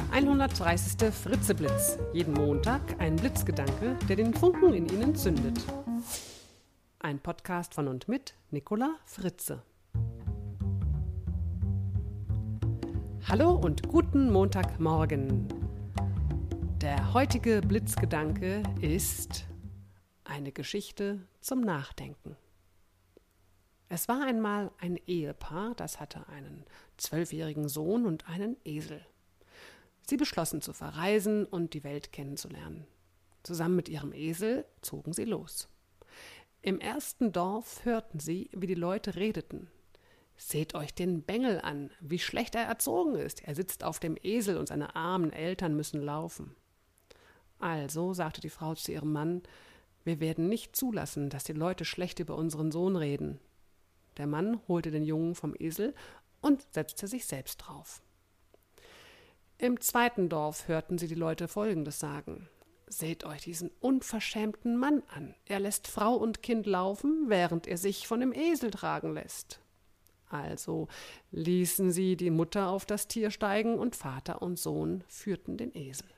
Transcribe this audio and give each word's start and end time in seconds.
der 0.00 0.12
130. 0.14 1.12
Fritzeblitz. 1.12 1.98
Jeden 2.12 2.32
Montag 2.34 2.80
ein 3.00 3.16
Blitzgedanke, 3.16 3.98
der 4.08 4.16
den 4.16 4.32
Funken 4.32 4.72
in 4.72 4.88
Ihnen 4.88 5.14
zündet. 5.14 5.58
Ein 7.00 7.18
Podcast 7.18 7.74
von 7.74 7.88
und 7.88 8.08
mit 8.08 8.34
Nicola 8.50 8.96
Fritze. 9.04 9.62
Hallo 13.28 13.52
und 13.52 13.88
guten 13.88 14.32
Montagmorgen. 14.32 15.48
Der 16.80 17.12
heutige 17.12 17.60
Blitzgedanke 17.60 18.62
ist 18.80 19.46
eine 20.24 20.52
Geschichte 20.52 21.20
zum 21.40 21.60
Nachdenken. 21.60 22.36
Es 23.88 24.08
war 24.08 24.24
einmal 24.24 24.70
ein 24.78 24.96
Ehepaar, 25.06 25.74
das 25.74 26.00
hatte 26.00 26.26
einen 26.28 26.64
zwölfjährigen 26.96 27.68
Sohn 27.68 28.06
und 28.06 28.28
einen 28.28 28.56
Esel. 28.64 29.04
Sie 30.06 30.16
beschlossen 30.16 30.60
zu 30.60 30.72
verreisen 30.72 31.44
und 31.44 31.74
die 31.74 31.84
Welt 31.84 32.12
kennenzulernen. 32.12 32.86
Zusammen 33.42 33.76
mit 33.76 33.88
ihrem 33.88 34.12
Esel 34.12 34.66
zogen 34.82 35.12
sie 35.12 35.24
los. 35.24 35.68
Im 36.62 36.78
ersten 36.78 37.32
Dorf 37.32 37.84
hörten 37.84 38.20
sie, 38.20 38.50
wie 38.52 38.66
die 38.66 38.74
Leute 38.74 39.16
redeten. 39.16 39.70
Seht 40.36 40.74
euch 40.74 40.94
den 40.94 41.22
Bengel 41.22 41.60
an, 41.60 41.90
wie 42.00 42.18
schlecht 42.18 42.54
er 42.54 42.64
erzogen 42.64 43.14
ist. 43.14 43.42
Er 43.44 43.54
sitzt 43.54 43.84
auf 43.84 43.98
dem 43.98 44.16
Esel 44.22 44.56
und 44.56 44.68
seine 44.68 44.96
armen 44.96 45.32
Eltern 45.32 45.74
müssen 45.74 46.02
laufen. 46.02 46.54
Also, 47.58 48.14
sagte 48.14 48.40
die 48.40 48.50
Frau 48.50 48.74
zu 48.74 48.92
ihrem 48.92 49.12
Mann, 49.12 49.42
wir 50.04 50.18
werden 50.18 50.48
nicht 50.48 50.74
zulassen, 50.74 51.28
dass 51.28 51.44
die 51.44 51.52
Leute 51.52 51.84
schlecht 51.84 52.18
über 52.20 52.36
unseren 52.36 52.72
Sohn 52.72 52.96
reden. 52.96 53.38
Der 54.16 54.26
Mann 54.26 54.60
holte 54.66 54.90
den 54.90 55.04
Jungen 55.04 55.34
vom 55.34 55.54
Esel 55.58 55.94
und 56.40 56.66
setzte 56.72 57.06
sich 57.06 57.26
selbst 57.26 57.58
drauf. 57.58 58.02
Im 59.60 59.78
zweiten 59.78 60.30
Dorf 60.30 60.68
hörten 60.68 60.96
sie 60.96 61.06
die 61.06 61.14
Leute 61.14 61.46
Folgendes 61.46 62.00
sagen. 62.00 62.48
Seht 62.86 63.24
euch 63.24 63.42
diesen 63.42 63.70
unverschämten 63.80 64.74
Mann 64.78 65.02
an. 65.14 65.34
Er 65.44 65.60
lässt 65.60 65.86
Frau 65.86 66.14
und 66.14 66.42
Kind 66.42 66.64
laufen, 66.64 67.24
während 67.26 67.66
er 67.66 67.76
sich 67.76 68.08
von 68.08 68.20
dem 68.20 68.32
Esel 68.32 68.70
tragen 68.70 69.12
lässt. 69.12 69.60
Also 70.30 70.88
ließen 71.30 71.92
sie 71.92 72.16
die 72.16 72.30
Mutter 72.30 72.70
auf 72.70 72.86
das 72.86 73.06
Tier 73.06 73.30
steigen 73.30 73.78
und 73.78 73.96
Vater 73.96 74.40
und 74.40 74.58
Sohn 74.58 75.04
führten 75.08 75.58
den 75.58 75.76
Esel. 75.76 76.08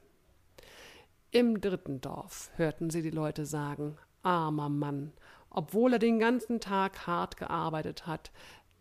Im 1.33 1.61
dritten 1.61 2.01
Dorf 2.01 2.53
hörten 2.55 2.91
sie 2.91 3.03
die 3.03 3.11
Leute 3.11 3.45
sagen, 3.45 3.99
armer 4.23 4.69
Mann, 4.69 5.13
obwohl 5.51 5.95
er 5.95 5.99
den 5.99 6.21
ganzen 6.21 6.61
Tag 6.61 7.09
hart 7.09 7.37
gearbeitet 7.39 8.07
hat, 8.07 8.31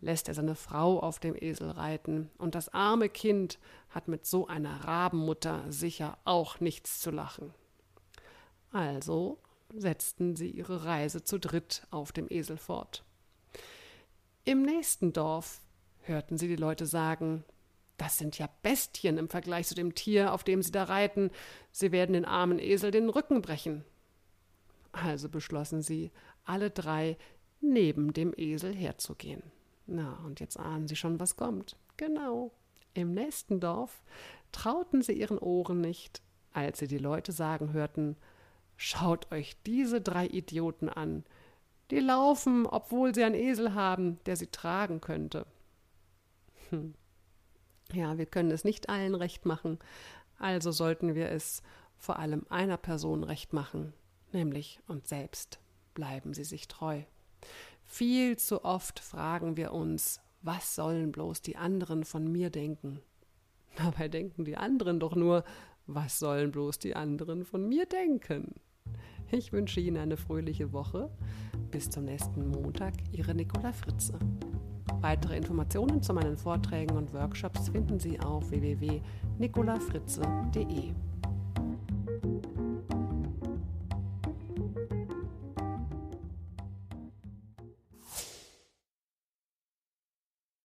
lässt 0.02 0.28
er 0.28 0.34
seine 0.34 0.56
Frau 0.56 1.00
auf 1.00 1.20
dem 1.20 1.34
Esel 1.34 1.70
reiten, 1.70 2.30
und 2.36 2.54
das 2.54 2.68
arme 2.68 3.08
Kind 3.08 3.58
hat 3.88 4.08
mit 4.08 4.26
so 4.26 4.46
einer 4.46 4.84
Rabenmutter 4.84 5.64
sicher 5.70 6.18
auch 6.24 6.60
nichts 6.60 7.00
zu 7.00 7.10
lachen. 7.10 7.54
Also 8.72 9.38
setzten 9.74 10.36
sie 10.36 10.50
ihre 10.50 10.84
Reise 10.84 11.22
zu 11.22 11.38
dritt 11.38 11.86
auf 11.90 12.12
dem 12.12 12.26
Esel 12.28 12.58
fort. 12.58 13.04
Im 14.44 14.62
nächsten 14.62 15.12
Dorf 15.12 15.62
hörten 16.00 16.36
sie 16.36 16.48
die 16.48 16.56
Leute 16.56 16.84
sagen, 16.84 17.44
das 17.96 18.18
sind 18.18 18.38
ja 18.38 18.48
Bestien 18.62 19.18
im 19.18 19.28
Vergleich 19.28 19.68
zu 19.68 19.76
dem 19.76 19.94
Tier, 19.94 20.32
auf 20.32 20.42
dem 20.42 20.62
sie 20.62 20.72
da 20.72 20.84
reiten, 20.84 21.30
sie 21.70 21.92
werden 21.92 22.14
den 22.14 22.24
armen 22.24 22.58
Esel 22.58 22.90
den 22.90 23.08
Rücken 23.08 23.40
brechen. 23.40 23.84
Also 24.90 25.28
beschlossen 25.28 25.80
sie, 25.80 26.10
alle 26.44 26.70
drei 26.70 27.16
neben 27.60 28.12
dem 28.12 28.34
Esel 28.36 28.74
herzugehen. 28.74 29.42
Na, 29.86 30.18
und 30.24 30.40
jetzt 30.40 30.58
ahnen 30.58 30.88
sie 30.88 30.96
schon, 30.96 31.20
was 31.20 31.36
kommt. 31.36 31.76
Genau. 31.96 32.52
Im 32.94 33.14
nächsten 33.14 33.60
Dorf 33.60 34.02
trauten 34.52 35.02
sie 35.02 35.12
ihren 35.12 35.38
Ohren 35.38 35.80
nicht, 35.80 36.22
als 36.52 36.78
sie 36.78 36.86
die 36.86 36.98
Leute 36.98 37.32
sagen 37.32 37.72
hörten, 37.72 38.16
Schaut 38.84 39.30
euch 39.30 39.56
diese 39.64 40.00
drei 40.00 40.26
Idioten 40.26 40.88
an. 40.88 41.24
Die 41.92 42.00
laufen, 42.00 42.66
obwohl 42.66 43.14
sie 43.14 43.22
einen 43.22 43.36
Esel 43.36 43.74
haben, 43.74 44.18
der 44.26 44.36
sie 44.36 44.48
tragen 44.48 45.00
könnte. 45.00 45.46
Hm. 46.70 46.94
Ja, 47.92 48.18
wir 48.18 48.26
können 48.26 48.50
es 48.50 48.64
nicht 48.64 48.88
allen 48.88 49.14
recht 49.14 49.46
machen, 49.46 49.78
also 50.38 50.72
sollten 50.72 51.14
wir 51.14 51.28
es 51.28 51.62
vor 51.96 52.18
allem 52.18 52.44
einer 52.48 52.76
Person 52.76 53.22
recht 53.22 53.52
machen, 53.52 53.92
nämlich 54.32 54.80
uns 54.88 55.08
selbst 55.08 55.60
bleiben 55.94 56.34
sie 56.34 56.44
sich 56.44 56.66
treu. 56.66 57.02
Viel 57.92 58.36
zu 58.38 58.64
oft 58.64 58.98
fragen 59.00 59.58
wir 59.58 59.74
uns, 59.74 60.22
was 60.40 60.74
sollen 60.74 61.12
bloß 61.12 61.42
die 61.42 61.56
anderen 61.56 62.04
von 62.04 62.26
mir 62.26 62.48
denken? 62.48 63.00
Dabei 63.76 64.08
denken 64.08 64.46
die 64.46 64.56
anderen 64.56 64.98
doch 64.98 65.14
nur, 65.14 65.44
was 65.86 66.18
sollen 66.18 66.52
bloß 66.52 66.78
die 66.78 66.96
anderen 66.96 67.44
von 67.44 67.68
mir 67.68 67.84
denken? 67.84 68.54
Ich 69.30 69.52
wünsche 69.52 69.80
Ihnen 69.80 69.98
eine 69.98 70.16
fröhliche 70.16 70.72
Woche. 70.72 71.10
Bis 71.70 71.90
zum 71.90 72.06
nächsten 72.06 72.48
Montag, 72.48 72.94
Ihre 73.12 73.34
Nicola 73.34 73.74
Fritze. 73.74 74.18
Weitere 75.02 75.36
Informationen 75.36 76.02
zu 76.02 76.14
meinen 76.14 76.38
Vorträgen 76.38 76.96
und 76.96 77.12
Workshops 77.12 77.68
finden 77.68 78.00
Sie 78.00 78.18
auf 78.18 78.48
www.nicolafritze.de. 78.48 80.94